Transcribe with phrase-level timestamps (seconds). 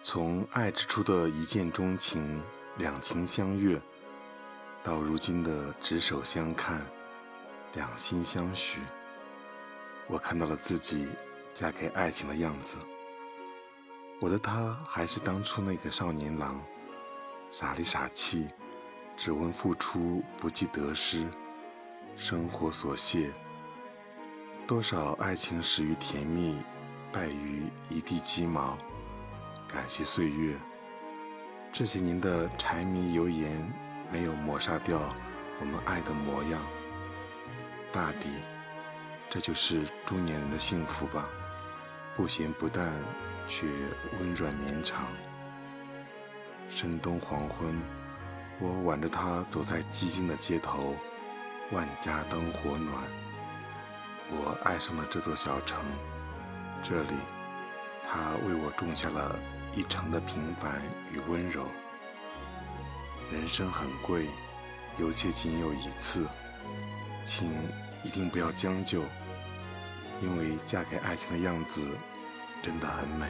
[0.00, 2.40] 从爱之初的一见钟情、
[2.76, 3.80] 两情相悦，
[4.82, 6.80] 到如今的执手相看、
[7.74, 8.80] 两心相许，
[10.06, 11.08] 我看到了自己
[11.52, 12.78] 嫁给爱情的样子。
[14.20, 16.60] 我的他还是当初那个少年郎，
[17.50, 18.46] 傻里傻气，
[19.16, 21.26] 只问付出不计得失，
[22.16, 23.32] 生活琐屑。
[24.66, 26.56] 多少爱情始于甜蜜，
[27.12, 28.78] 败于一地鸡毛。
[29.72, 30.54] 感谢岁月，
[31.72, 33.62] 这些年的柴米油盐
[34.10, 34.98] 没有抹杀掉
[35.60, 36.60] 我们爱的模样。
[37.92, 38.28] 大抵，
[39.30, 41.28] 这就是中年人的幸福吧，
[42.16, 42.92] 不咸不淡。
[43.50, 43.66] 却
[44.20, 45.06] 温软绵长。
[46.68, 47.74] 深冬黄昏，
[48.60, 50.94] 我挽着他走在寂静的街头，
[51.72, 52.94] 万家灯火暖。
[54.30, 55.80] 我爱上了这座小城，
[56.82, 57.14] 这里，
[58.10, 59.38] 他为我种下了
[59.74, 61.66] 一城的平凡与温柔。
[63.30, 64.26] 人生很贵，
[64.98, 66.26] 有且仅有一次，
[67.24, 67.54] 请
[68.02, 69.02] 一定不要将就，
[70.22, 71.86] 因为嫁给爱情的样子。
[72.62, 73.26] 真的很美。